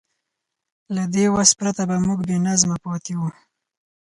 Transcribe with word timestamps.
له 0.95 1.03
دې 1.13 1.25
وس 1.35 1.49
پرته 1.59 1.83
به 1.89 1.95
موږ 2.05 2.19
بېنظمه 2.27 2.77
پاتې 2.85 3.13
وو. 3.19 3.29